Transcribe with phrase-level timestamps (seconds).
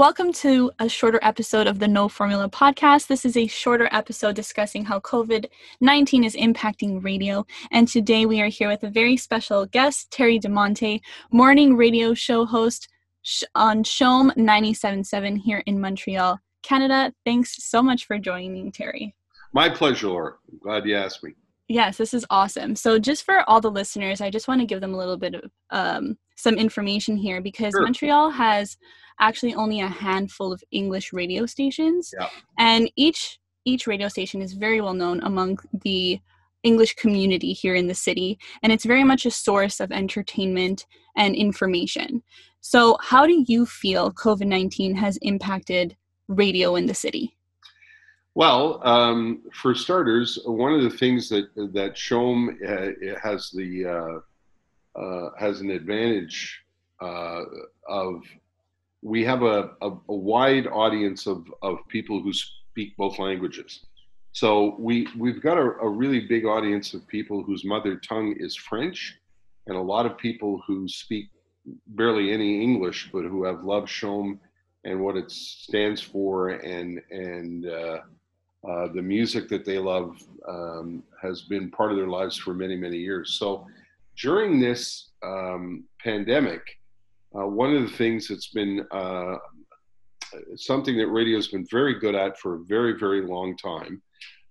[0.00, 3.06] Welcome to a shorter episode of the No Formula podcast.
[3.06, 5.44] This is a shorter episode discussing how COVID
[5.82, 7.44] 19 is impacting radio.
[7.70, 11.02] And today we are here with a very special guest, Terry DiMonte,
[11.32, 12.88] morning radio show host
[13.54, 17.12] on CHOM 97.7 here in Montreal, Canada.
[17.26, 19.14] Thanks so much for joining me, Terry.
[19.52, 20.36] My pleasure, Laura.
[20.62, 21.34] glad you asked me.
[21.68, 22.74] Yes, this is awesome.
[22.74, 25.34] So, just for all the listeners, I just want to give them a little bit
[25.34, 27.82] of um, some information here because sure.
[27.82, 28.76] Montreal has
[29.18, 32.28] actually only a handful of English radio stations, yeah.
[32.58, 36.20] and each each radio station is very well known among the
[36.62, 41.34] English community here in the city, and it's very much a source of entertainment and
[41.34, 42.22] information.
[42.60, 45.96] So, how do you feel COVID 19 has impacted
[46.28, 47.36] radio in the city?
[48.34, 52.90] Well, um, for starters, one of the things that that CHOM uh,
[53.22, 54.22] has the
[54.96, 56.62] uh, has an advantage
[57.00, 57.42] uh,
[57.88, 58.22] of
[59.02, 63.86] we have a, a, a, wide audience of, of people who speak both languages.
[64.32, 68.54] So we we've got a, a really big audience of people whose mother tongue is
[68.54, 69.16] French,
[69.66, 71.30] and a lot of people who speak
[71.88, 74.38] barely any English, but who have loved CHOM
[74.84, 78.00] and what it stands for, and and uh,
[78.68, 82.76] uh, the music that they love um, has been part of their lives for many
[82.76, 83.34] many years.
[83.34, 83.66] So
[84.22, 86.62] during this um, pandemic,
[87.36, 89.36] uh, one of the things that's been uh,
[90.56, 94.02] something that radio has been very good at for a very, very long time,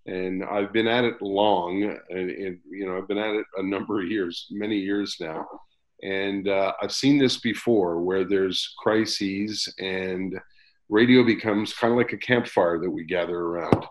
[0.06, 3.64] and I've been at it long, and, and you know I've been at it a
[3.64, 5.46] number of years, many years now,
[6.04, 10.40] and uh, I've seen this before where there's crises and
[10.90, 13.86] radio becomes kind of like a campfire that we gather around.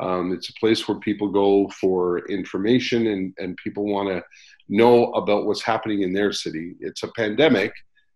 [0.00, 4.22] Um, it's a place where people go for information and, and people want to
[4.68, 6.74] know about what's happening in their city.
[6.80, 7.72] It's a pandemic,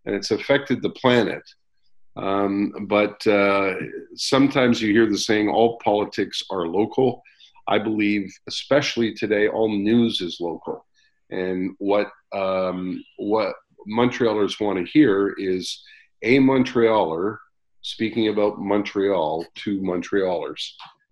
[0.07, 1.43] and it's affected the planet.
[2.17, 3.75] Um, but uh,
[4.15, 7.23] sometimes you hear the saying, all politics are local.
[7.67, 10.87] I believe, especially today, all news is local.
[11.31, 13.55] And what, um, what
[13.89, 15.83] Montrealers want to hear is
[16.23, 17.39] a Montrealer
[17.83, 20.63] speaking about Montreal to Montrealers.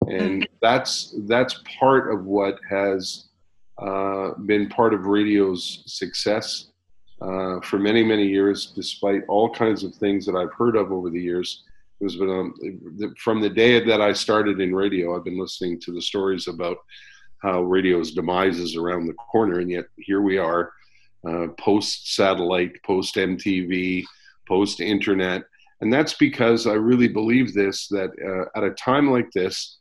[0.08, 3.26] And that's, that's part of what has
[3.78, 6.68] uh, been part of radio's success
[7.20, 11.10] uh, for many, many years, despite all kinds of things that I've heard of over
[11.10, 11.64] the years.
[12.00, 15.80] It was been, um, from the day that I started in radio, I've been listening
[15.82, 16.78] to the stories about
[17.38, 20.72] how radio's demise is around the corner, and yet here we are,
[21.28, 24.04] uh, post satellite, post MTV,
[24.48, 25.42] post internet.
[25.80, 29.78] And that's because I really believe this that uh, at a time like this,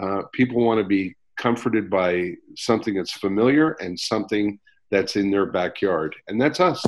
[0.00, 4.58] uh, people want to be comforted by something that's familiar and something
[4.90, 6.14] that's in their backyard.
[6.28, 6.84] And that's us.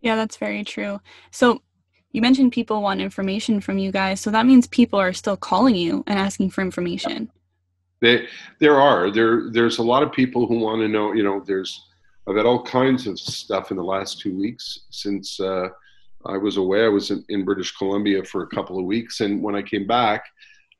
[0.00, 1.00] Yeah, that's very true.
[1.30, 1.62] So
[2.12, 4.20] you mentioned people want information from you guys.
[4.20, 7.30] So that means people are still calling you and asking for information.
[8.00, 8.26] They,
[8.58, 9.10] there are.
[9.10, 11.86] There there's a lot of people who want to know, you know, there's
[12.28, 15.68] I've had all kinds of stuff in the last two weeks since uh,
[16.24, 16.84] I was away.
[16.84, 19.86] I was in, in, British Columbia for a couple of weeks, and when I came
[19.86, 20.24] back,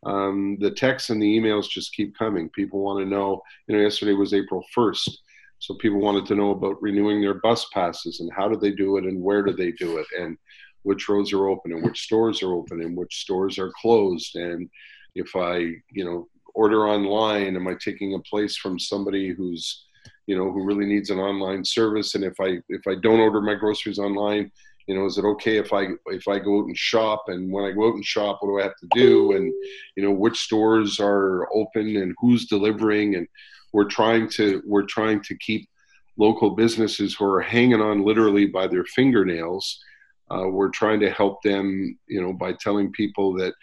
[0.05, 2.49] um, the texts and the emails just keep coming.
[2.51, 3.43] People want to know.
[3.67, 5.23] You know, yesterday was April first.
[5.59, 8.99] So people wanted to know about renewing their bus passes and how do they do
[8.99, 10.37] it and where do they do it and
[10.83, 14.69] which roads are open and which stores are open and which stores are closed and
[15.15, 15.57] if I
[15.91, 19.87] you know order online am I taking a place from somebody who's
[20.27, 23.41] you know who really needs an online service and if I if I don't order
[23.41, 24.53] my groceries online
[24.87, 27.65] you know is it okay if I if I go out and shop and when
[27.65, 29.53] I go out and shop what do I have to do and
[29.97, 33.27] you know which stores are open and who's delivering and
[33.73, 35.69] we're trying to we're trying to keep
[36.17, 39.79] local businesses who are hanging on literally by their fingernails.
[40.31, 43.55] Uh, we're trying to help them, you know, by telling people that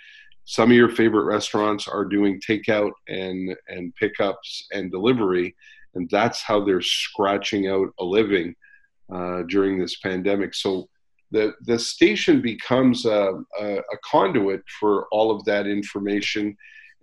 [0.45, 5.55] some of your favorite restaurants are doing takeout and and pickups and delivery,
[5.95, 8.55] and that's how they're scratching out a living
[9.13, 10.53] uh, during this pandemic.
[10.53, 10.87] So
[11.33, 16.55] the the station becomes a, a, a conduit for all of that information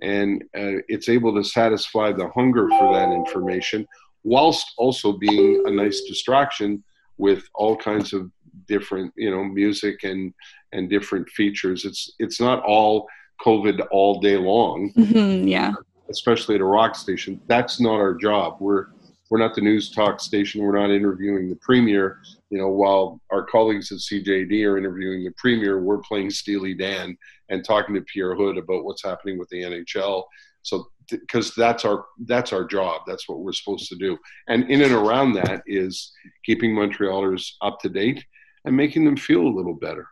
[0.03, 3.87] and uh, it's able to satisfy the hunger for that information
[4.25, 6.83] whilst also being a nice distraction
[7.19, 8.31] with all kinds of
[8.67, 10.33] different you know music and
[10.73, 11.85] and different features.
[11.85, 13.09] It's it's not all
[13.45, 14.93] covid all day long.
[14.97, 15.73] Mm-hmm, yeah.
[16.09, 17.41] Especially at a rock station.
[17.47, 18.57] That's not our job.
[18.61, 18.87] We're
[19.31, 20.61] we're not the news talk station.
[20.61, 22.19] We're not interviewing the premier.
[22.51, 27.17] You know, while our colleagues at CJAD are interviewing the premier, we're playing Steely Dan
[27.49, 30.25] and talking to Pierre Houde about what's happening with the NHL.
[30.63, 33.03] So, because that's our that's our job.
[33.07, 34.19] That's what we're supposed to do.
[34.49, 36.13] And in and around that is
[36.45, 38.25] keeping Montrealers up to date
[38.65, 40.07] and making them feel a little better.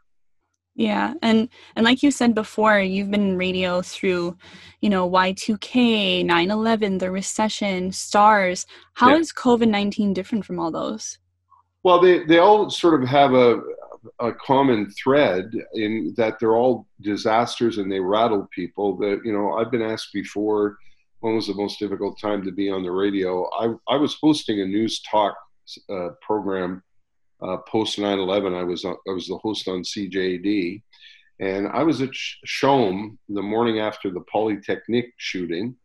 [0.78, 4.36] Yeah, and and like you said before, you've been in radio through,
[4.80, 8.64] you know, Y2K, 9/11, the recession, SARS.
[8.92, 9.16] How yeah.
[9.16, 11.18] is COVID-19 different from all those?
[11.82, 13.60] Well, they they all sort of have a
[14.20, 18.96] a common thread in that they're all disasters and they rattle people.
[18.98, 20.78] That you know, I've been asked before,
[21.18, 23.50] when was the most difficult time to be on the radio?
[23.50, 25.36] I I was hosting a news talk
[25.90, 26.84] uh, program
[27.42, 28.54] uh, post 9/11.
[28.54, 30.82] I was I was the host on CJAD,
[31.40, 35.76] and I was at CHOM the morning after the Polytechnic shooting,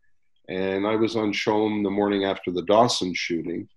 [0.48, 3.68] and I was on CHOM the morning after the Dawson shooting,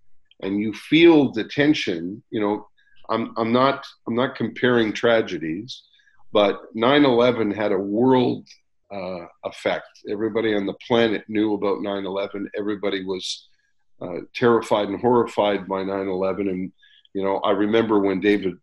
[0.42, 2.24] and you feel the tension.
[2.30, 2.68] You know,
[3.10, 5.84] I'm I'm not I'm not comparing tragedies,
[6.32, 8.48] but 9/11 had a world
[8.92, 9.88] uh, effect.
[10.10, 12.48] Everybody on the planet knew about 9/11.
[12.58, 13.48] Everybody was
[14.02, 16.72] uh, terrified and horrified by 9/11, and
[17.14, 18.58] you know I remember when David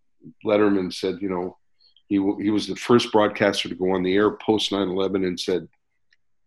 [0.44, 1.58] Letterman said, you know,
[2.08, 5.69] he he was the first broadcaster to go on the air post 9/11 and said,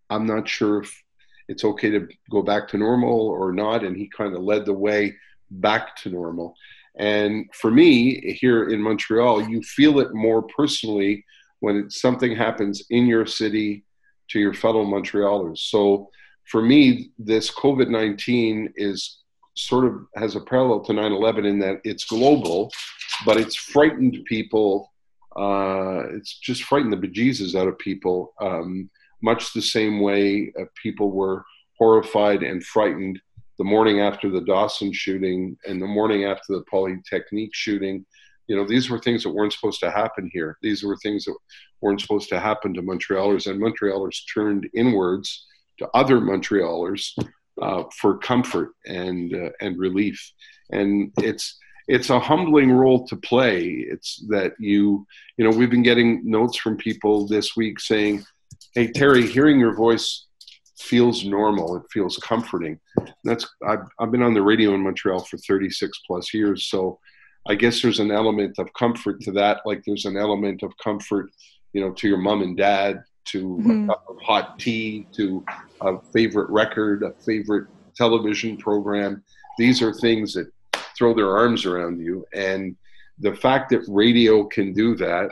[0.09, 1.03] I'm not sure if
[1.47, 4.73] it's okay to go back to normal or not, and he kind of led the
[4.73, 5.15] way
[5.49, 6.55] back to normal.
[6.97, 11.25] And for me, here in Montreal, you feel it more personally
[11.59, 13.83] when something happens in your city
[14.29, 15.59] to your fellow Montrealers.
[15.59, 16.09] So
[16.45, 19.19] for me, this COVID 19 is
[19.57, 22.71] sort of has a parallel to 9 11 in that it's global,
[23.25, 24.93] but it's frightened people.
[25.35, 28.89] Uh, it's just frightened the bejesus out of people, um,
[29.21, 31.43] much the same way uh, people were
[31.77, 33.19] horrified and frightened
[33.57, 38.05] the morning after the Dawson shooting and the morning after the Polytechnique shooting.
[38.47, 40.57] You know, these were things that weren't supposed to happen here.
[40.61, 41.35] These were things that
[41.81, 45.45] weren't supposed to happen to Montrealers, and Montrealers turned inwards
[45.79, 47.11] to other Montrealers
[47.61, 50.31] uh, for comfort and uh, and relief.
[50.71, 51.57] And it's
[51.87, 53.85] it's a humbling role to play.
[53.89, 55.05] It's that you
[55.37, 58.25] you know we've been getting notes from people this week saying,
[58.73, 60.25] "Hey Terry, hearing your voice
[60.77, 61.77] feels normal.
[61.77, 62.79] It feels comforting.
[63.23, 66.99] That's I've, I've been on the radio in Montreal for 36 plus years, so
[67.47, 69.61] I guess there's an element of comfort to that.
[69.65, 71.29] Like there's an element of comfort,
[71.73, 73.83] you know, to your mom and dad, to mm-hmm.
[73.83, 75.43] a cup of hot tea, to
[75.81, 79.23] a favorite record, a favorite television program.
[79.57, 80.51] These are things that
[80.97, 82.75] throw their arms around you, and
[83.19, 85.29] the fact that radio can do that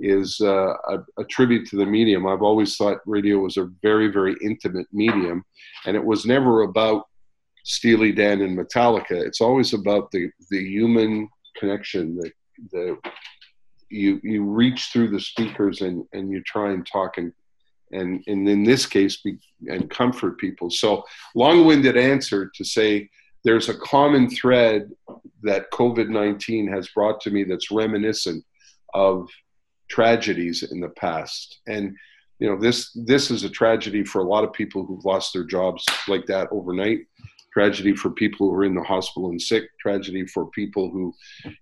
[0.00, 2.26] is uh, a, a, tribute to the medium.
[2.26, 5.44] I've always thought radio was a very, very intimate medium,
[5.86, 7.08] and it was never about
[7.64, 9.10] Steely Dan and Metallica.
[9.10, 11.28] It's always about the the human
[11.58, 12.16] connection.
[12.16, 12.30] The
[12.72, 12.98] the
[13.90, 17.32] you you reach through the speakers and and you try and talk and
[17.92, 19.38] and and in this case be
[19.68, 20.70] and comfort people.
[20.70, 21.04] So
[21.34, 23.08] long-winded answer to say
[23.44, 24.90] there's a common thread
[25.42, 28.44] that COVID nineteen has brought to me that's reminiscent
[28.94, 29.28] of
[29.88, 31.96] tragedies in the past and
[32.38, 35.44] you know this this is a tragedy for a lot of people who've lost their
[35.44, 37.00] jobs like that overnight
[37.52, 41.12] tragedy for people who are in the hospital and sick tragedy for people who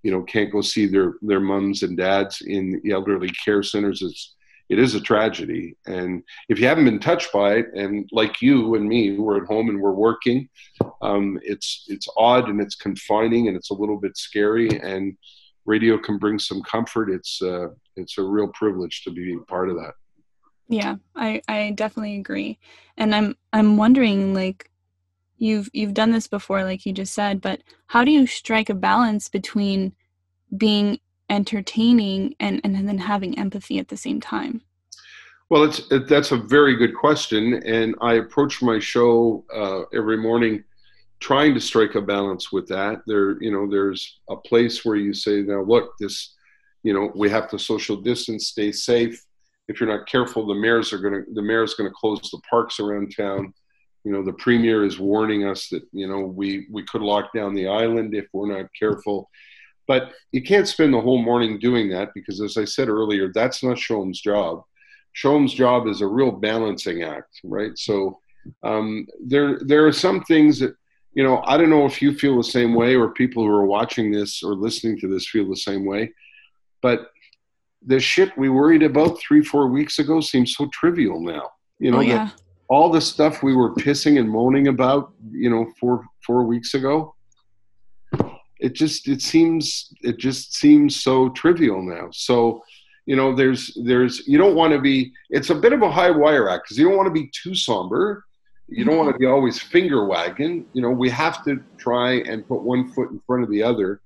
[0.03, 4.03] you know can't go see their their mums and dads in the elderly care centers
[4.03, 4.36] it's
[4.69, 8.75] it is a tragedy and if you haven't been touched by it and like you
[8.75, 10.49] and me we're at home and we're working
[11.03, 15.17] um, it's it's odd and it's confining and it's a little bit scary and
[15.65, 19.77] radio can bring some comfort it's uh, it's a real privilege to be part of
[19.77, 19.95] that.
[20.69, 22.59] Yeah, I I definitely agree.
[22.97, 24.71] And I'm I'm wondering like
[25.39, 28.75] you've you've done this before like you just said, but how do you strike a
[28.75, 29.95] balance between
[30.57, 30.99] being
[31.31, 34.63] entertaining and and then having empathy at the same time?
[35.49, 40.17] Well, it's it, that's a very good question, and I approach my show uh, every
[40.17, 40.65] morning
[41.19, 43.01] trying to strike a balance with that.
[43.07, 46.35] There, you know, there's a place where you say, "Now, look, this
[46.87, 49.21] you know, we have to social distance, stay safe.
[49.67, 52.41] If you're not careful, the mayors are going to the mayor's going to close the
[52.49, 53.53] parks around town.
[54.05, 57.55] You know, the premier is warning us that you know we we could lock down
[57.55, 59.29] the island if we're not careful.
[59.89, 63.63] But you can't spend the whole morning doing that because, as I said earlier, that's
[63.63, 64.63] not CHOM's job.
[65.15, 67.77] CHOM's job is a real balancing act, right?
[67.77, 68.19] So
[68.63, 70.75] um, there there are some things that
[71.15, 73.67] you know I don't know if you feel the same way or people who are
[73.67, 76.13] watching this or listening to this feel the same way
[76.87, 77.11] but
[77.85, 81.51] the shit we worried about three, four weeks ago seems so trivial now.
[81.81, 82.31] You know, oh, yeah.
[82.69, 87.16] all the stuff we were pissing and moaning about, you know, four four weeks ago,
[88.61, 92.09] it just it seems it just seems so trivial now.
[92.13, 92.63] So,
[93.05, 95.13] you know, there's there's you don't want to be.
[95.31, 97.55] It's a bit of a high wire act because you don't want to be too
[97.55, 98.25] somber.
[98.69, 100.67] You don't want to be always finger wagging.
[100.73, 104.01] You know, we have to try and put one foot in front of the other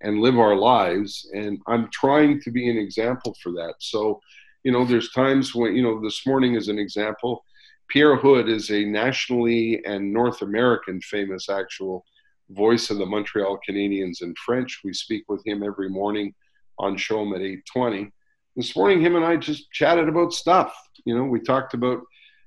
[0.00, 1.28] and live our lives.
[1.34, 3.74] And I'm trying to be an example for that.
[3.78, 4.20] So,
[4.64, 7.44] you know, there's times when, you know, this morning is an example.
[7.88, 12.04] Pierre Houde is a nationally and North American famous actual
[12.50, 14.80] voice of the Montreal Canadiens in French.
[14.84, 16.34] We speak with him every morning
[16.78, 18.10] on CHOM at 820.
[18.56, 20.74] This morning, him and I just chatted about stuff.
[21.04, 22.00] You know, we talked about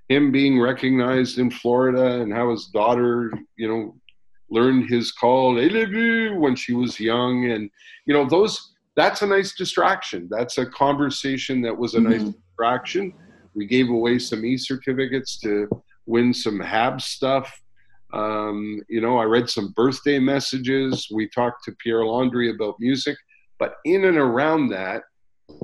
[0.08, 3.96] him being recognized in Florida and how his daughter, you know,
[4.50, 7.52] learned his call when she was young.
[7.52, 7.70] And,
[8.08, 10.28] you know, those, that's a nice distraction.
[10.32, 12.10] That's a conversation that was a mm-hmm.
[12.10, 13.14] nice distraction.
[13.54, 15.70] We gave away some e certificates to
[16.08, 17.62] win some HAB stuff.
[18.12, 21.08] Um, you know, I read some birthday messages.
[21.14, 23.18] We talked to Pierre Landry about music.
[23.60, 25.04] But in and around that,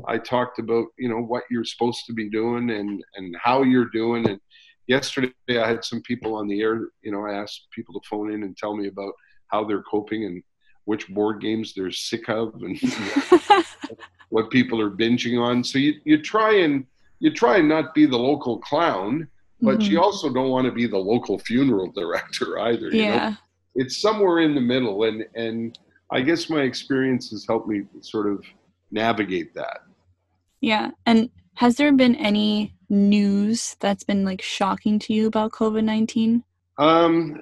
[0.07, 3.89] I talked about you know what you're supposed to be doing and and how you're
[3.89, 4.27] doing.
[4.27, 4.39] And
[4.87, 6.89] yesterday I had some people on the air.
[7.01, 9.13] You know, I asked people to phone in and tell me about
[9.47, 10.43] how they're coping and
[10.85, 12.79] which board games they're sick of and
[14.29, 15.63] what people are binging on.
[15.63, 16.85] So you you try and
[17.19, 19.27] you try and not be the local clown,
[19.61, 19.91] but mm-hmm.
[19.91, 22.89] you also don't want to be the local funeral director either.
[22.89, 23.29] Yeah.
[23.29, 23.35] Know?
[23.75, 25.77] It's somewhere in the middle and and
[26.11, 28.43] I guess my experience has helped me sort of
[28.91, 29.79] navigate that.
[30.61, 30.91] Yeah.
[31.05, 36.43] And has there been any news that's been like shocking to you about COVID 19?
[36.77, 37.39] Um,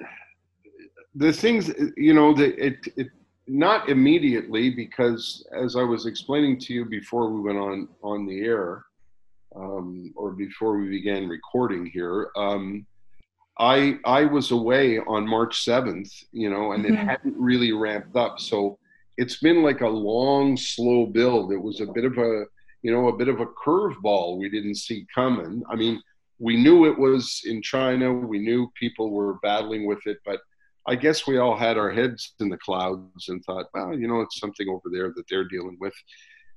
[1.14, 3.08] the things, you know, the, it, it,
[3.46, 8.40] not immediately because as I was explaining to you before we went on, on the
[8.44, 8.84] air,
[9.54, 12.86] um, or before we began recording here, um,
[13.58, 16.94] I I was away on March 7th, you know, and mm-hmm.
[16.94, 18.40] it hadn't really ramped up.
[18.40, 18.78] So
[19.16, 21.52] it's been like a long, slow build.
[21.52, 22.44] It was a bit of a,
[22.82, 25.62] you know, a bit of a curveball we didn't see coming.
[25.70, 26.02] I mean,
[26.38, 28.12] we knew it was in China.
[28.12, 30.40] We knew people were battling with it, but
[30.86, 34.20] I guess we all had our heads in the clouds and thought, well, you know,
[34.20, 35.94] it's something over there that they're dealing with.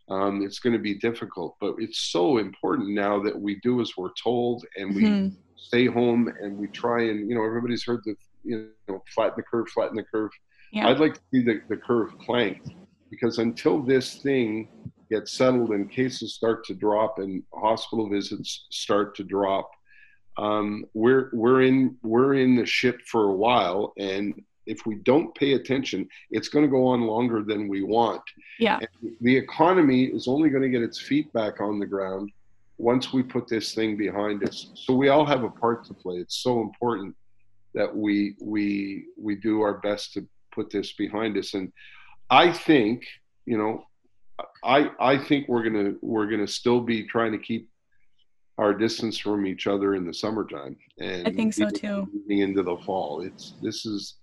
[0.09, 1.57] um, it's going to be difficult.
[1.61, 5.37] But it's so important now that we do as we're told and we mm-hmm.
[5.57, 9.43] stay home and we try and, you know, everybody's heard the, you know, flatten the
[9.43, 10.31] curve, flatten the curve.
[10.73, 10.89] Yeah.
[10.89, 12.71] I'd like to see the, the curve planked
[13.11, 14.69] because until this thing
[15.11, 19.71] gets settled and cases start to drop and hospital visits start to drop,
[20.37, 25.35] um, we're we're in we're in the ship for a while, and if we don't
[25.35, 28.23] pay attention, it's going to go on longer than we want.
[28.59, 28.79] Yeah.
[28.79, 32.31] And the economy is only going to get its feet back on the ground
[32.79, 34.71] once we put this thing behind us.
[34.75, 36.17] So we all have a part to play.
[36.17, 37.15] It's so important
[37.75, 41.55] that we we we do our best to put this behind us.
[41.55, 41.73] And
[42.31, 43.05] I think,
[43.47, 43.85] you know,
[44.65, 47.69] I I think we're gonna we're gonna still be trying to keep
[48.59, 52.09] our distance from each other in the summertime and I think so too.
[52.29, 54.17] Into the fall, it's this is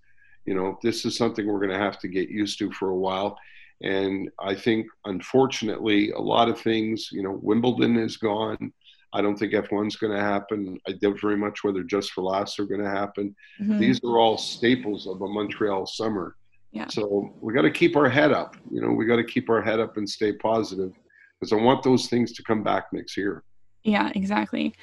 [0.50, 2.96] you know, this is something we're going to have to get used to for a
[2.96, 3.38] while.
[3.84, 8.74] And I think, unfortunately, a lot of things, you know, Wimbledon is gone.
[9.14, 10.80] I don't think F1's going to happen.
[10.88, 13.36] I doubt very much whether Just for Laughs are going to happen.
[13.62, 13.78] Mm-hmm.
[13.78, 16.36] These are all staples of a Montreal summer.
[16.72, 16.88] Yeah.
[16.88, 18.56] So we got to keep our head up.
[18.72, 20.94] You know, we got to keep our head up and stay positive
[21.40, 23.44] because I want those things to come back next year.
[23.84, 24.74] Yeah, exactly.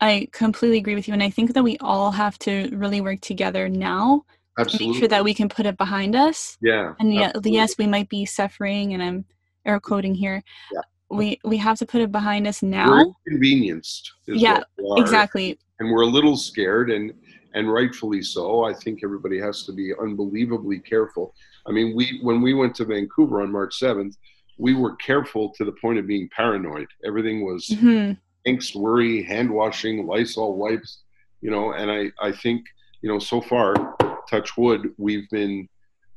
[0.00, 1.14] I completely agree with you.
[1.14, 4.24] And I think that we all have to really work together now
[4.58, 4.88] Absolutely.
[4.88, 6.58] make sure that we can put it behind us.
[6.60, 6.94] Yeah.
[6.98, 9.24] And yeah, yes, we might be suffering, and I'm
[9.64, 10.42] air quoting here.
[10.72, 10.80] Yeah.
[11.10, 12.88] We we have to put it behind us now.
[12.88, 14.12] We're inconvenienced.
[14.26, 14.62] Yeah,
[14.96, 15.58] exactly.
[15.80, 17.12] And we're a little scared, and
[17.54, 18.64] and rightfully so.
[18.64, 21.34] I think everybody has to be unbelievably careful.
[21.66, 24.16] I mean, we when we went to Vancouver on March seventh,
[24.60, 26.88] we were careful to the point of being paranoid.
[27.04, 28.12] Everything was mm-hmm.
[28.50, 31.00] angst, worry, hand washing, Lysol wipes
[31.40, 32.66] you know, and I, I think,
[33.02, 33.96] you know, so far,
[34.28, 35.68] touch wood, we've been,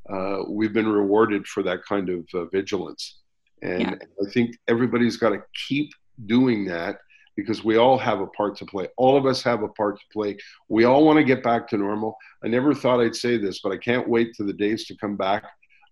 [0.10, 3.20] uh, we've been rewarded for that kind of uh, vigilance.
[3.62, 3.96] And yeah.
[4.22, 5.92] I think everybody's got to keep
[6.26, 6.98] doing that
[7.36, 8.88] because we all have a part to play.
[8.98, 10.38] All of us have a part to play.
[10.68, 12.18] We all want to get back to normal.
[12.44, 15.16] I never thought I'd say this, but I can't wait to the days to come
[15.16, 15.46] back.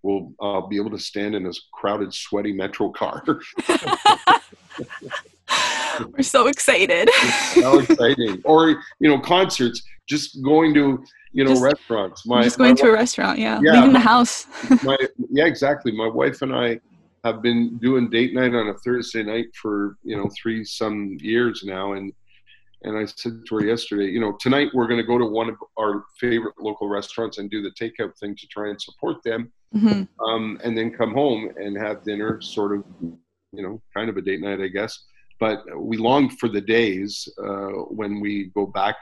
[0.04, 3.24] We'll uh, be able to stand in a crowded, sweaty metro car.
[6.14, 7.10] We're so excited.
[7.54, 8.42] so exciting.
[8.46, 11.04] Or, you know, concerts, just going to,
[11.34, 12.26] you know, just, restaurants.
[12.26, 13.60] My, just going to wife, a restaurant, yeah.
[13.62, 14.48] yeah Leaving the house.
[14.84, 14.98] my,
[15.30, 15.92] yeah, exactly.
[15.92, 16.80] My wife and I
[17.24, 21.64] have been doing date night on a Thursday night for, you know, three some years
[21.64, 21.94] now.
[21.94, 22.12] And,
[22.84, 25.50] and I said to her yesterday, you know, tonight we're going to go to one
[25.50, 29.52] of our favorite local restaurants and do the takeout thing to try and support them.
[29.76, 30.24] Mm-hmm.
[30.24, 34.22] Um, and then come home and have dinner, sort of, you know, kind of a
[34.22, 35.06] date night, I guess
[35.42, 38.96] but we long for the days uh, when we go back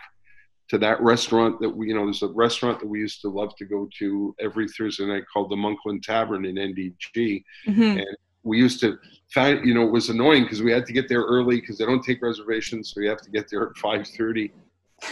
[0.69, 3.53] to that restaurant that we, you know, there's a restaurant that we used to love
[3.57, 7.43] to go to every Thursday night called the Monkland Tavern in NDG.
[7.67, 7.81] Mm-hmm.
[7.81, 8.97] And we used to
[9.33, 11.85] find, you know, it was annoying because we had to get there early because they
[11.85, 12.93] don't take reservations.
[12.93, 14.51] So you have to get there at 5.30.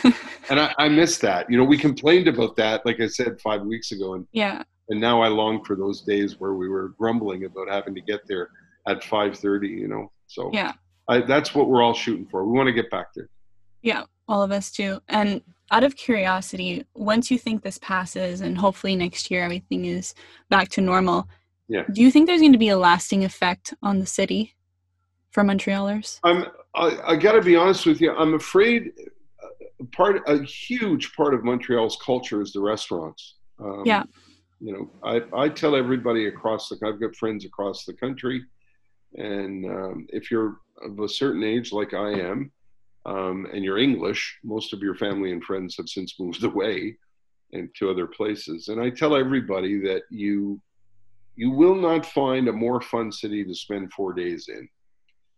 [0.49, 1.49] and I, I miss that.
[1.49, 4.13] You know, we complained about that, like I said, five weeks ago.
[4.13, 4.63] And, yeah.
[4.89, 8.21] And now I long for those days where we were grumbling about having to get
[8.27, 8.49] there
[8.87, 10.11] at 5.30, you know.
[10.27, 10.73] So yeah.
[11.07, 12.45] I, that's what we're all shooting for.
[12.45, 13.29] We want to get back there.
[13.81, 15.01] Yeah, all of us too.
[15.07, 15.41] And
[15.71, 20.13] out of curiosity, once you think this passes and hopefully next year everything is
[20.49, 21.27] back to normal,
[21.67, 21.83] yeah.
[21.91, 24.55] do you think there's going to be a lasting effect on the city
[25.31, 26.19] for Montrealers?
[26.23, 26.45] I'm.
[26.75, 28.11] I, I got to be honest with you.
[28.15, 28.91] I'm afraid
[29.43, 33.35] uh, part a huge part of Montreal's culture is the restaurants.
[33.59, 34.03] Um, yeah.
[34.59, 36.77] You know, I, I tell everybody across the.
[36.85, 38.43] I've got friends across the country,
[39.15, 42.51] and um, if you're of a certain age, like I am,
[43.05, 46.97] um, and you're English, most of your family and friends have since moved away
[47.53, 48.67] and to other places.
[48.67, 50.61] And I tell everybody that you
[51.35, 54.67] you will not find a more fun city to spend four days in.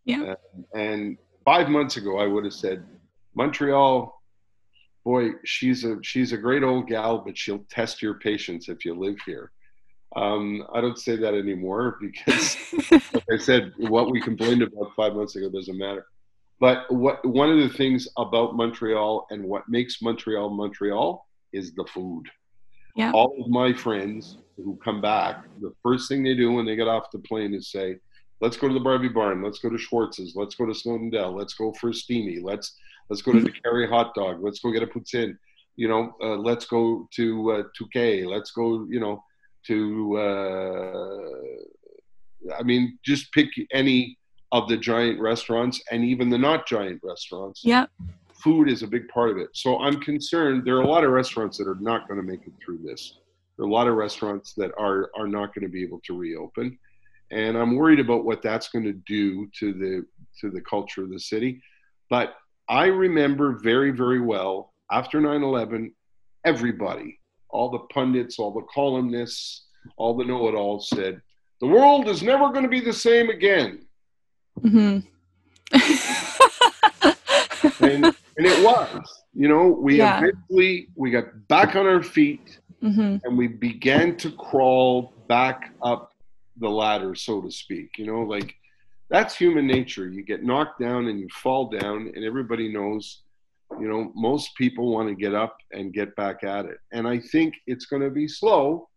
[0.06, 0.34] Yeah.
[0.74, 2.86] and five months ago, I would have said,
[3.36, 4.19] Montreal,
[5.04, 8.94] boy, she's a she's a great old gal, but she'll test your patience if you
[8.94, 9.52] live here.
[10.16, 12.58] Um, I don't say that anymore because,
[12.92, 16.06] like I said, what we complained about five months ago doesn't matter.
[16.60, 21.86] But what one of the things about Montreal and what makes Montreal Montreal is the
[21.86, 22.26] food.
[22.96, 23.12] Yeah.
[23.14, 26.88] All of my friends who come back, the first thing they do when they get
[26.88, 27.98] off the plane is say,
[28.42, 29.42] "Let's go to the Bar-B Barn.
[29.42, 30.36] Let's go to Schwartz's.
[30.36, 31.34] Let's go to Snowdon Deli.
[31.34, 32.40] Let's go for a steamy.
[32.40, 32.76] Let's
[33.10, 34.42] let's go to the Kerry hot dog.
[34.42, 35.38] Let's go get a poutine.
[35.76, 38.26] You know, uh, let's go to uh, Toqué.
[38.26, 38.86] Let's go.
[38.90, 39.24] You know."
[39.68, 41.30] to uh,
[42.58, 44.18] I mean, just pick any
[44.52, 47.62] of the giant restaurants and even the not giant restaurants.
[47.64, 47.86] Yeah.
[48.34, 49.50] Food is a big part of it.
[49.54, 52.48] So I'm concerned there are a lot of restaurants that are not going to make
[52.48, 53.20] it through this.
[53.58, 56.18] There are a lot of restaurants that are are not going to be able to
[56.18, 56.80] reopen.
[57.32, 60.06] And I'm worried about what that's going to do to the
[60.40, 61.62] to the culture of the city.
[62.10, 62.36] But
[62.70, 65.92] I remember very, very well after 9/11,
[66.46, 69.66] everybody all the pundits, all the columnists,
[69.98, 71.22] all the know it alls said,
[71.60, 73.86] the world is never going to be the same again.
[74.62, 75.00] Mm-hmm.
[77.84, 79.24] and, and, it was.
[79.34, 80.20] You know, we yeah.
[80.20, 83.18] eventually we got back on our feet mm-hmm.
[83.24, 86.14] and we began to crawl back up
[86.58, 87.98] the ladder, so to speak.
[87.98, 88.56] You know, like
[89.10, 90.10] that's human nature.
[90.10, 93.22] You get knocked down and you fall down, and everybody knows
[93.78, 96.80] you know, most people want to get up and get back at it.
[96.92, 98.90] And I think it's going to be slow,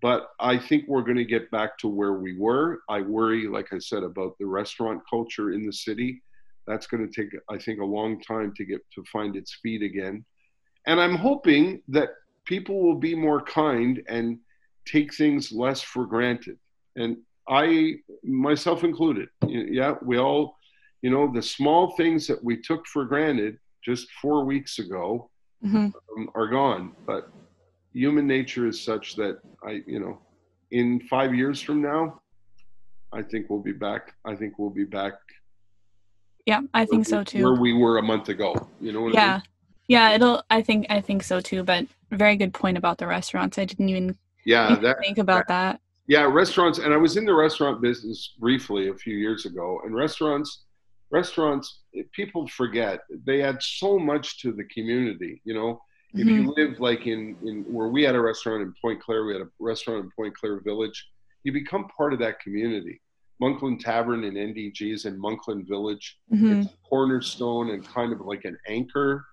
[0.00, 2.80] but I think we're going to get back to where we were.
[2.88, 6.22] I worry, like I said, about the restaurant culture in the city.
[6.66, 9.82] That's going to take, I think, a long time to get to find its feet
[9.82, 10.24] again.
[10.86, 12.10] And I'm hoping that
[12.44, 14.38] people will be more kind and
[14.86, 16.58] take things less for granted.
[16.96, 17.18] And
[17.48, 20.56] I, myself included, yeah, we all,
[21.02, 25.30] you know, the small things that we took for granted just four weeks ago
[25.64, 25.86] mm-hmm.
[26.16, 26.92] um, are gone.
[27.06, 27.30] But
[27.92, 30.18] human nature is such that I, you know,
[30.70, 32.20] in five years from now,
[33.12, 34.14] I think we'll be back.
[34.24, 35.14] I think we'll be back.
[36.44, 37.42] Yeah, I think so too.
[37.42, 39.08] Where we were a month ago, you know.
[39.08, 39.42] yeah, I mean?
[39.88, 40.10] yeah.
[40.12, 40.42] It'll.
[40.50, 40.86] I think.
[40.90, 41.64] I think so too.
[41.64, 43.58] But very good point about the restaurants.
[43.58, 44.16] I didn't even.
[44.44, 45.80] Yeah, that, think about that.
[46.08, 49.94] Yeah, restaurants, and I was in the restaurant business briefly a few years ago, and
[49.94, 50.64] restaurants
[51.10, 56.20] restaurants people forget they add so much to the community you know mm-hmm.
[56.20, 56.60] if you mm-hmm.
[56.60, 59.48] live like in, in where we had a restaurant in point claire we had a
[59.60, 61.08] restaurant in point claire village
[61.44, 63.00] you become part of that community
[63.40, 66.62] monkland tavern in ndg is in monkland village mm-hmm.
[66.62, 69.24] it's a cornerstone and kind of like an anchor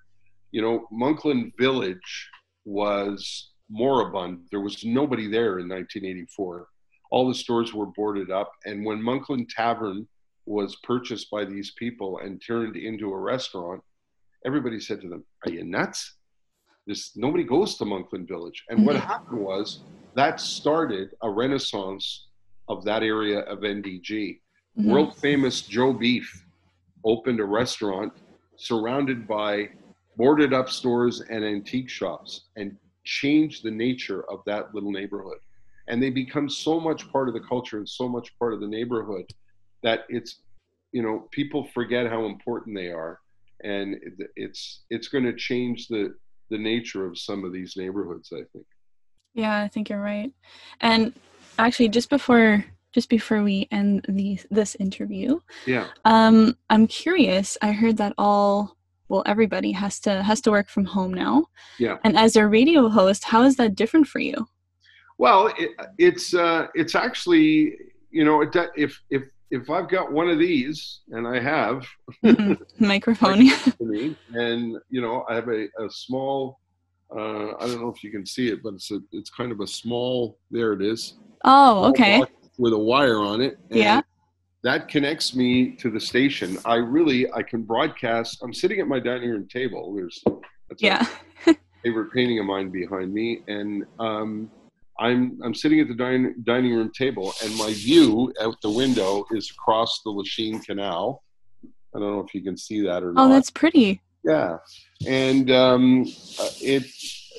[0.54, 2.30] you know, Monkland Village
[2.64, 4.40] was moribund.
[4.52, 6.68] There was nobody there in 1984.
[7.12, 8.52] All the stores were boarded up.
[8.66, 10.08] And when Monkland Tavern
[10.46, 13.82] was purchased by these people and turned into a restaurant,
[14.46, 16.18] everybody said to them, Are you nuts?
[16.86, 18.64] This, nobody goes to Monkland Village.
[18.70, 19.08] And what mm-hmm.
[19.08, 19.80] happened was
[20.16, 22.28] that started a renaissance
[22.68, 24.40] of that area of NDG.
[24.78, 24.92] Mm-hmm.
[24.92, 26.46] World famous Joe Beef
[27.06, 28.14] opened a restaurant
[28.58, 29.70] surrounded by
[30.16, 35.38] boarded up stores and antique shops and changed the nature of that little neighborhood.
[35.88, 38.68] And they become so much part of the culture and so much part of the
[38.68, 39.26] neighborhood
[39.84, 40.42] that it's,
[40.92, 43.20] you know, people forget how important they are.
[43.64, 43.96] And
[44.36, 46.14] it's it's going to change the
[46.50, 48.66] the nature of some of these neighborhoods, I think.
[49.34, 50.32] Yeah, I think you're right.
[50.82, 51.14] And
[51.58, 57.58] actually, just before just before we end the this interview, yeah, um, I'm curious.
[57.62, 58.78] I heard that all
[59.10, 61.46] well, everybody has to has to work from home now.
[61.78, 61.98] Yeah.
[62.04, 64.48] And as a radio host, how is that different for you?
[65.18, 67.78] Well, it, it's uh, it's actually
[68.12, 68.42] you know
[68.76, 71.86] if if if I've got one of these, and I have
[72.24, 72.54] mm-hmm.
[72.86, 73.50] microphone,
[74.34, 76.60] and you know I have a, a small
[77.16, 79.60] uh, I don't know if you can see it, but it's a, it's kind of
[79.60, 80.40] a small.
[80.50, 81.16] There it is.
[81.46, 82.24] Oh, okay.
[82.58, 83.58] With a wire on it.
[83.70, 84.02] yeah.
[84.64, 86.58] That connects me to the station.
[86.64, 88.40] I really I can broadcast.
[88.42, 89.94] I'm sitting at my dining room table.
[89.94, 90.24] There's
[90.80, 91.06] yeah.
[91.84, 94.50] favorite painting of mine behind me, and um,
[95.00, 99.26] I'm I'm sitting at the dining dining room table, and my view out the window
[99.32, 101.22] is across the Lachine Canal.
[101.96, 103.26] I don't know if you can see that or oh, not.
[103.26, 104.02] Oh, that's pretty.
[104.24, 104.58] Yeah,
[105.06, 106.04] and um,
[106.40, 106.86] uh, it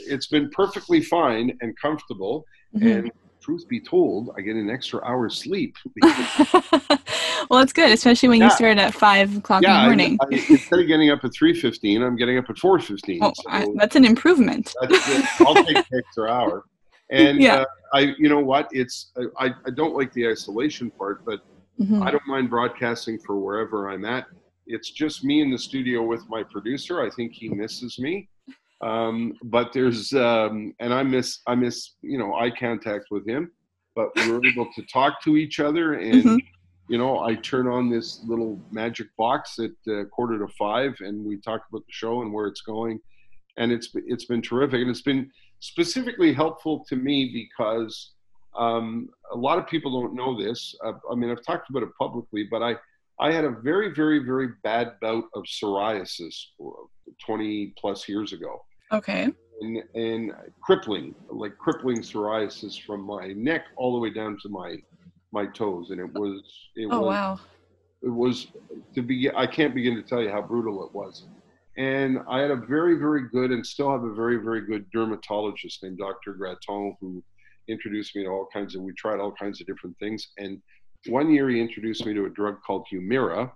[0.07, 2.45] it's been perfectly fine and comfortable.
[2.77, 2.87] Mm-hmm.
[2.87, 3.13] And
[3.45, 5.77] truth be told, I get an extra hour's sleep.
[7.51, 8.47] well, it's good, especially when yeah.
[8.47, 10.19] you start at five o'clock yeah, in the morning.
[10.21, 13.21] I, I, instead of getting up at three fifteen, I'm getting up at four fifteen.
[13.23, 14.73] Oh, so that's an improvement.
[14.81, 16.65] That's I'll take an extra hour.
[17.11, 17.57] And yeah.
[17.57, 18.67] Uh, I, you know what?
[18.73, 21.45] It's I, I don't like the isolation part, but
[21.79, 22.03] mm-hmm.
[22.03, 24.27] I don't mind broadcasting for wherever I'm at
[24.67, 27.03] it's just me in the studio with my producer.
[27.03, 28.29] I think he misses me.
[28.85, 33.51] Um, but there's um, and I miss I miss you know eye contact with him.
[33.97, 36.37] But we are able to talk to each other, and mm-hmm.
[36.89, 41.25] you know I turn on this little magic box at uh, quarter to five, and
[41.25, 43.01] we talk about the show and where it's going,
[43.57, 48.13] and it's it's been terrific, and it's been specifically helpful to me because
[48.55, 50.75] um, a lot of people don't know this.
[50.85, 52.75] Uh, I mean, I've talked about it publicly, but I
[53.19, 56.35] I had a very, very, very bad bout of psoriasis
[57.25, 58.61] 20 plus years ago.
[58.93, 59.29] Okay.
[59.61, 64.77] And, and crippling, like crippling psoriasis from my neck all the way down to my
[65.35, 66.43] my toes, and it oh, was.
[66.77, 67.41] It oh was, wow!
[68.03, 68.47] It was
[68.95, 69.31] to be.
[69.37, 71.27] I can't begin to tell you how brutal it was.
[71.77, 75.83] And I had a very, very good, and still have a very, very good dermatologist
[75.83, 76.35] named Dr.
[76.35, 77.23] Graton, who
[77.67, 78.83] introduced me to all kinds of.
[78.83, 80.63] We tried all kinds of different things, and
[81.07, 83.51] one year he introduced me to a drug called Humira.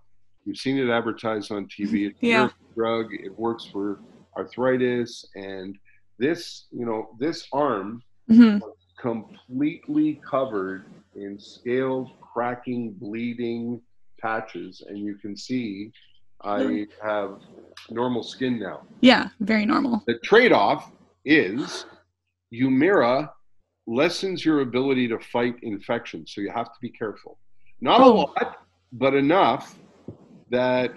[0.44, 2.08] You've seen it advertised on TV.
[2.08, 2.46] It's yeah.
[2.46, 3.06] a drug.
[3.12, 4.00] It works for
[4.38, 5.26] arthritis.
[5.34, 5.76] And
[6.18, 8.58] this, you know, this arm mm-hmm.
[8.98, 13.80] completely covered in scaled, cracking, bleeding
[14.20, 14.82] patches.
[14.88, 15.92] And you can see
[16.42, 17.40] I have
[17.90, 18.82] normal skin now.
[19.00, 20.04] Yeah, very normal.
[20.06, 20.92] The trade off
[21.24, 21.86] is
[22.54, 23.30] Humira
[23.86, 26.26] lessens your ability to fight infection.
[26.26, 27.38] So you have to be careful.
[27.80, 28.12] Not oh.
[28.12, 28.58] a lot,
[28.92, 29.78] but enough
[30.50, 30.92] that,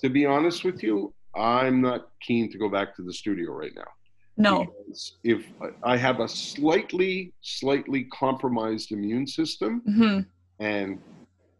[0.00, 3.72] to be honest with you, I'm not keen to go back to the studio right
[3.74, 3.88] now.
[4.36, 4.66] No.
[4.86, 5.46] Because if
[5.82, 10.20] I have a slightly, slightly compromised immune system, mm-hmm.
[10.64, 10.98] and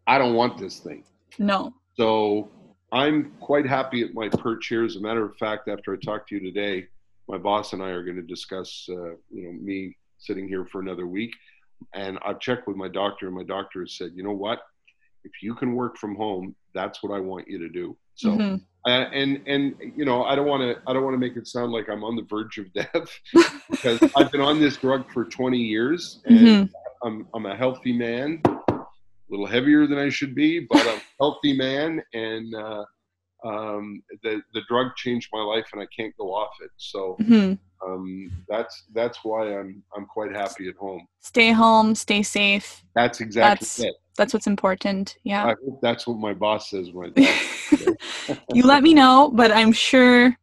[0.06, 1.04] I don't want this thing.
[1.38, 1.74] No.
[1.96, 2.50] So
[2.92, 4.84] I'm quite happy at my perch here.
[4.84, 6.86] As a matter of fact, after I talk to you today,
[7.28, 10.80] my boss and I are going to discuss, uh, you know, me sitting here for
[10.80, 11.34] another week.
[11.94, 14.60] And I've checked with my doctor, and my doctor has said, you know what?
[15.24, 17.96] If you can work from home, that's what I want you to do.
[18.14, 18.56] So, mm-hmm.
[18.86, 21.48] Uh, and and you know, I don't want to I don't want to make it
[21.48, 23.20] sound like I'm on the verge of death
[23.70, 27.06] because I've been on this drug for 20 years, and mm-hmm.
[27.06, 28.86] I'm I'm a healthy man, a
[29.28, 32.84] little heavier than I should be, but I'm a healthy man, and uh,
[33.44, 36.70] um, the the drug changed my life, and I can't go off it.
[36.76, 37.16] So.
[37.20, 41.06] Mm-hmm um, that's that's why I'm I'm quite happy at home.
[41.20, 42.84] Stay home, stay safe.
[42.94, 43.94] That's exactly that's, it.
[44.16, 45.16] That's what's important.
[45.24, 45.44] Yeah.
[45.44, 47.12] I hope that's what my boss says when
[48.54, 50.36] you let me know, but I'm sure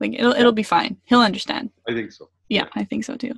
[0.00, 0.96] like it'll it'll be fine.
[1.04, 1.70] He'll understand.
[1.88, 2.30] I think so.
[2.48, 3.34] Yeah, I think so too.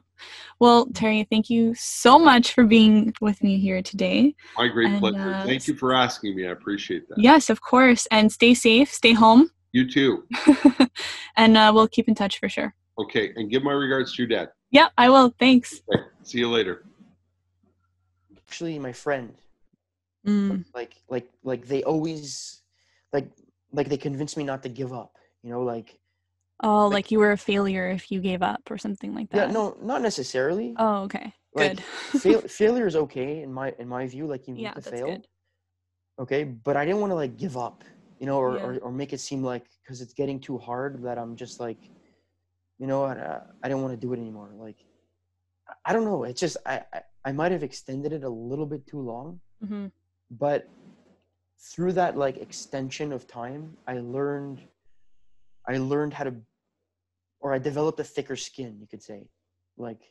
[0.61, 4.35] Well, Terry, thank you so much for being with me here today.
[4.57, 5.35] My great and, pleasure.
[5.35, 6.47] Uh, thank you for asking me.
[6.47, 7.19] I appreciate that.
[7.19, 8.07] Yes, of course.
[8.11, 10.25] And stay safe, stay home You too.
[11.37, 12.75] and uh, we'll keep in touch for sure.
[13.03, 14.49] Okay, and give my regards to your dad.
[14.71, 15.33] Yeah, I will.
[15.39, 15.81] Thanks.
[15.93, 16.05] Okay.
[16.23, 16.85] See you later.
[18.49, 19.35] Actually, my friend.
[20.27, 20.65] Mm.
[20.75, 22.63] Like, like, like they always,
[23.13, 23.31] like,
[23.73, 25.17] like they convinced me not to give up.
[25.43, 25.99] You know, like.
[26.63, 29.49] Oh, Like- like, you were a failure if you gave up or something like that.
[29.49, 30.75] Yeah, no, not necessarily.
[30.79, 31.33] Oh, okay.
[31.55, 31.81] Like, Good.
[32.23, 34.27] fail, failure is okay in my in my view.
[34.27, 35.07] Like you need yeah, to that's fail.
[35.07, 35.27] good.
[36.21, 37.83] okay but i didn't want to like give up
[38.21, 38.65] you know or, Yeah.
[38.67, 41.81] or, or make it seem like because it's getting too hard that i'm just like
[42.81, 44.81] you know what uh, i didn't want to do it anymore like
[45.69, 48.67] I- i don't know it's just i i, I might have extended it a little
[48.75, 49.87] bit too long hmm
[50.45, 50.69] but
[51.71, 54.59] through that like extension of time i learned
[55.69, 56.35] i learned how to
[57.41, 59.21] or i developed a thicker skin you could say
[59.77, 60.03] like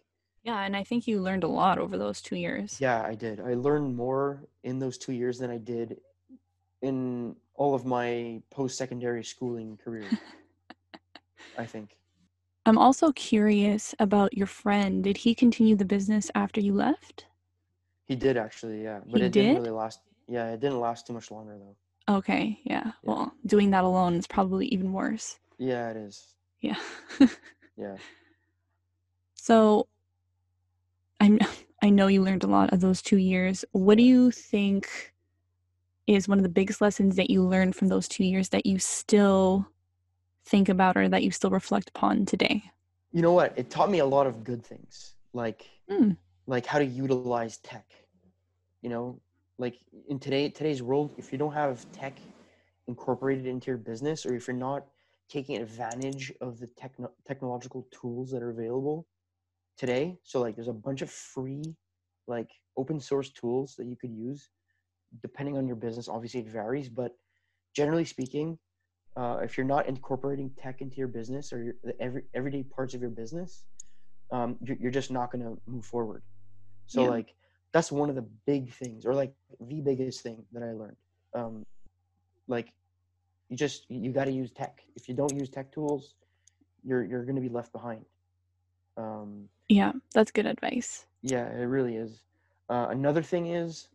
[0.44, 2.78] Yeah, and I think you learned a lot over those two years.
[2.80, 3.40] yeah i did.
[3.52, 4.26] I learned more
[4.64, 5.98] in those two years than i did
[6.90, 6.98] in
[7.56, 10.10] all of my post-secondary schooling career
[11.64, 11.90] i think
[12.65, 15.04] I'm also curious about your friend.
[15.04, 17.26] Did he continue the business after you left?
[18.06, 21.13] he did actually yeah but He it didn't really last yeah it didn't last too
[21.13, 21.76] much longer though
[22.17, 22.93] Okay, yeah.
[23.04, 25.38] Well, doing that alone is probably even worse.
[25.60, 26.78] yeah it is Yeah.
[27.78, 27.98] yeah
[29.36, 29.88] so
[31.19, 31.38] I'm
[31.84, 33.63] I know you learned a lot of those 2 years.
[33.72, 35.13] What do you think
[36.08, 38.80] is one of the biggest lessons that you learned from those 2 years that you
[38.80, 39.67] still
[40.52, 42.64] think about or that you still reflect upon today?
[43.12, 46.12] you know what it taught me a lot of good things like Hmm.
[46.46, 47.88] like how to utilize tech
[48.84, 49.06] you know
[49.58, 49.76] like
[50.12, 52.16] in today today's world if you don't have tech
[52.88, 54.86] incorporated into your business or if you're not
[55.28, 59.08] taking advantage of the techno- technological tools that are available
[59.82, 61.64] today so like there's a bunch of free
[62.28, 64.50] like open source tools that you could use
[65.24, 67.12] depending on your business obviously it varies but
[67.76, 68.58] generally speaking
[69.20, 72.94] uh, if you're not incorporating tech into your business or your, the every everyday parts
[72.94, 73.66] of your business,
[74.32, 76.24] um, you're, you're just not going to move forward.
[76.88, 77.10] So Yeah.
[77.10, 77.36] like
[77.74, 80.98] that's one of the big things, or like the biggest thing that I learned.
[81.36, 81.66] Um,
[82.48, 82.74] like
[83.50, 84.82] you just you got to use tech.
[84.96, 86.16] If you don't use tech tools,
[86.84, 88.06] you're you're going to be left behind.
[88.98, 91.06] Um, Yeah, that's good advice.
[91.22, 92.22] yeah, it really is.
[92.70, 93.90] Uh, another thing is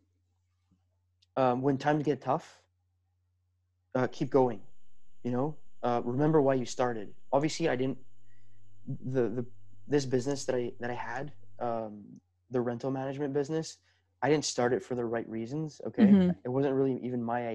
[1.37, 2.61] um, when times get tough,
[3.95, 4.61] uh, keep going.
[5.25, 7.15] You know, uh, remember why you started.
[7.33, 7.99] Obviously, I didn't.
[8.87, 9.47] The the
[9.87, 13.79] this business that I that I had, um, the rental management business,
[14.23, 15.81] I didn't start it for the right reasons.
[15.87, 16.37] Okay, Mhm.
[16.45, 17.49] it wasn't really even my